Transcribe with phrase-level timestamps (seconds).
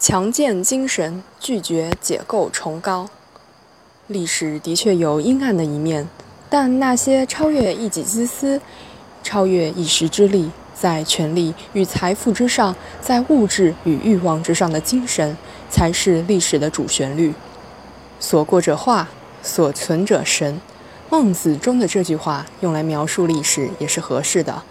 [0.00, 3.06] 强健精神，拒绝解构崇高。
[4.06, 6.08] 历史的确有阴暗的一面，
[6.48, 8.58] 但那些超越一己之私、
[9.22, 15.36] 超越一时之力，在权力与财富之上，在物质与欲望之上的精神，
[15.68, 17.34] 才是历史的主旋律。
[18.18, 19.06] 所过者化，
[19.42, 20.58] 所存者神。
[21.10, 24.62] 孟子中的这句话用来描述历史也是合适的。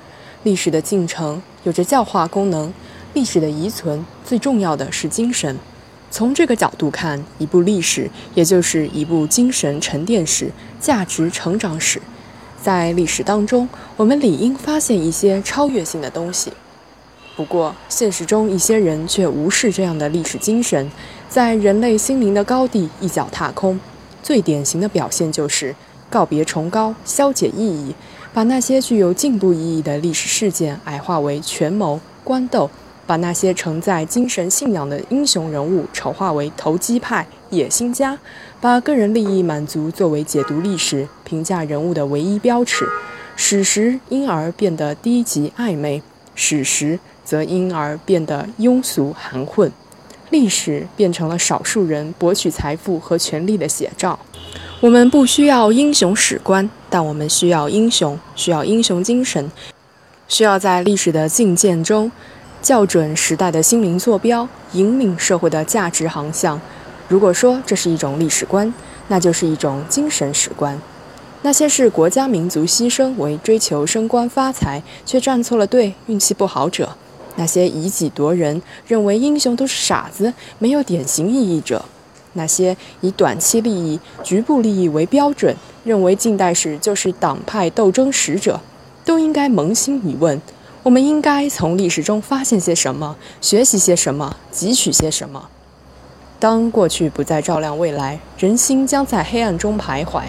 [0.42, 2.74] 历史的进程有着教化功能，
[3.14, 5.58] 历史的遗存最重要的是精神。
[6.12, 12.02] 从这个角度看，一部历史也就是一部精神沉淀史、价值成长史。
[12.62, 16.52] 在历史当中，我们理应发现一些超越性的东西。
[17.36, 20.92] 不过，现实中一些人却无视这样的历史精神，
[21.30, 23.80] 在人类心灵的高地一脚踏空。
[24.22, 25.74] 最典型的表现就是
[26.10, 27.96] 告别崇高，消解意义。
[28.34, 32.70] 把那些具有进步意义的历史事件矮化为权谋、官斗，
[33.10, 38.16] 把那些承载精神信仰的英雄人物丑化为投机派、野心家，
[38.62, 42.86] 把个人利益满足作为解读历史、评价人物的唯一标尺，
[43.36, 46.04] 史实因而变得低级暧昧，
[46.36, 49.72] 史实则因而变得庸俗含混，
[50.30, 54.20] 历史变成了少数人博取财富和权力的写照。
[54.82, 59.52] 我们不需要英雄史观，但我们需要英雄，需要英雄精神，
[60.28, 62.12] 需要在历史的境界中
[62.62, 66.60] 校准时代的心灵坐标，引领社会的价值航向。
[67.08, 68.72] 如果说这是一种历史观，
[69.08, 70.80] 那就是一种精神史观。
[71.42, 76.90] 那些视国家民族牺牲为追求升官发财却站错了队、运气不好者，
[77.38, 81.86] 那些以己夺人认为英雄都是傻子、没有典型意义者。
[82.34, 88.60] 那些以短期利益、局部利益为标准，认为近代史就是党派斗争史者，
[89.04, 90.40] 都应该扪心一问：
[90.82, 95.50] 我们应该从历史中发现些什么，学习些什么，汲取些什么？
[96.40, 100.22] 当过去不再照亮未来，人心将在黑暗中徘徊。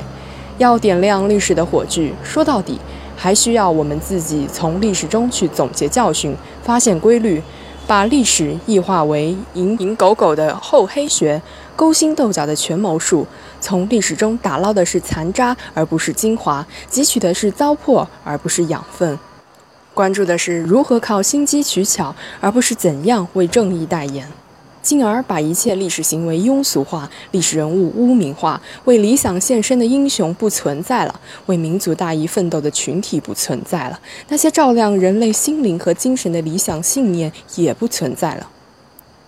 [0.58, 2.80] 要点亮历史的火炬，说到底，
[3.16, 7.42] 还需要我们自己从历史中去总结教训，发现规律。
[7.86, 11.42] 把历史异化为蝇营狗苟的厚黑学，
[11.74, 13.27] 勾心斗角的权谋术，
[13.60, 19.18] 从历史中打捞的是残渣而不是精华，汲取的是糟粕而不是养分，
[19.92, 24.27] 关注的是如何靠心机取巧，而不是怎样为正义代言。
[24.83, 38.48] 进而把一切历史行为庸俗化，历史人物污名化，为理想献身的英雄不存在了，为民族大义奋斗的群体不存在了，那些照亮人类心灵和精神的理想信念也不存在了。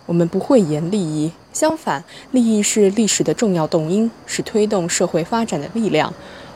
[0.07, 6.11] 我们不讳言利益，相反，利益是历史的重要动因，是推动社会发展的力量。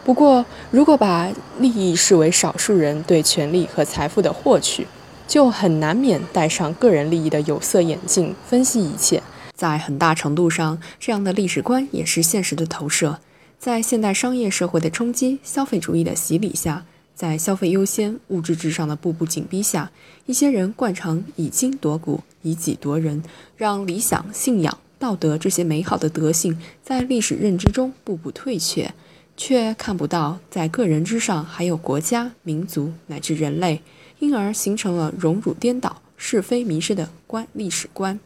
[0.08, 1.30] 不过，如果把
[1.60, 4.88] 利益视为少数人对权力和财富的获取，
[5.28, 9.22] 就很难免戴上个人利益的有色眼镜，分析一切。
[9.54, 13.20] 在很大程度上，这样的历史观也是现实的投射。
[13.60, 19.92] 在现代商业社会的冲击、消费主义的洗礼下，在消费优先、物质至上的步步紧逼下，
[20.26, 23.22] 一些人惯常以金夺骨、以己夺人，
[23.58, 28.94] 让理想、信仰、道德这些美好的德性在历史认知中步步退却，
[29.38, 33.82] 却看不到在个人之上还有国家、民族乃至人类。
[34.20, 38.20] 因而形成了荣辱颠倒、是非迷失的观历史观。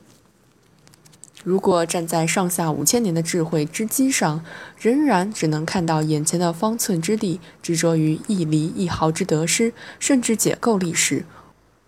[1.43, 4.41] 如果站在上下五千年的智慧之基上，
[4.79, 11.25] 仍然只能看到眼前的方寸之地，执着于一厘一毫之得失，甚至解构历史，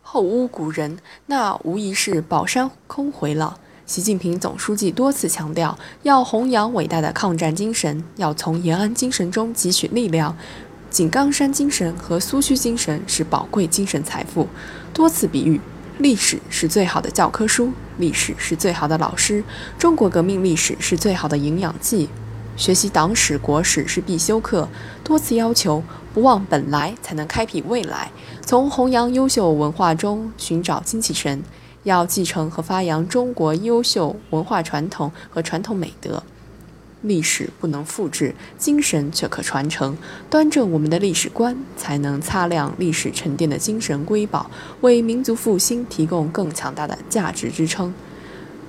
[0.01, 0.97] 后污古人，
[1.27, 3.57] 那无疑是宝山空回了。
[3.85, 10.35] 习近平总书记多次强调，要弘扬伟大的抗战精神，要从延安精神中汲取力量。
[10.89, 14.47] 井冈山精神和苏区精神是宝贵精神财富。
[14.93, 15.59] 多次比喻，
[15.97, 19.43] 历史是最好的教科书，历史是最好的老师。
[19.77, 22.07] 中国革命历史是最好的营养剂，
[22.55, 24.69] 学习党史国史是必修课。
[25.03, 25.83] 多次要求，
[26.13, 28.09] 不忘本来，才能开辟未来。
[28.45, 31.43] 从弘扬优秀文化中寻找精气神，
[31.83, 36.23] 要继承和发扬中国优秀文化传统和传统美德。
[37.01, 39.97] 历史不能复制，精神却可传承。
[40.29, 44.49] 端正我们的历史观，才能擦亮历史沉淀的精神瑰宝，
[44.79, 47.93] 为民族复兴提供更强大的价值支撑。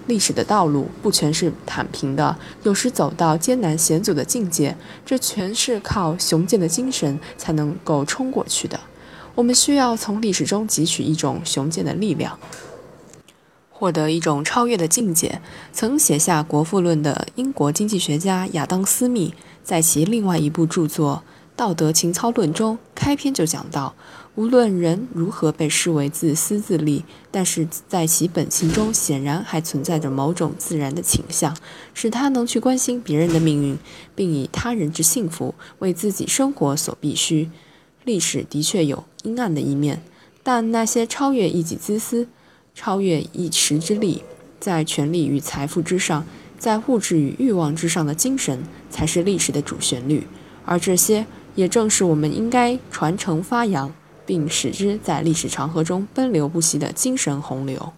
[0.09, 8.79] 历史的道路不全是坦平的，有时走到艰难险阻的境界，这全是靠雄健的精神才能够冲过去的。
[9.37, 12.37] 我们需要从历史中汲取一种雄健的力量。
[13.77, 15.43] 获得一种超越的境界。
[15.73, 19.35] 曾写下《国富论》的英国经济学家亚当·斯密，
[19.65, 21.25] 在其另外一部著作
[21.57, 23.95] 《道德情操论》中开篇就讲到，
[24.37, 31.57] 无论人如何被视为自私自利，但是在其本性中显然还存在着某种自然的倾向，
[31.93, 33.77] 使他能去关心别人的命运，
[34.15, 37.51] 并以他人之幸福为自己生活所必须。
[38.05, 40.03] 历史的确有阴暗的一面，
[40.43, 42.29] 但那些超越一己自私、
[42.75, 44.23] 超越一时之力，
[44.61, 46.27] 在权力与财富之上，
[46.59, 50.27] 在物质与欲望之上的精神，才是历史的主旋律。
[50.65, 51.25] 而这些。
[51.57, 53.95] 也正是我们应该传承发扬，
[54.27, 57.93] 并使之在历史长河中奔流不息的精神洪流。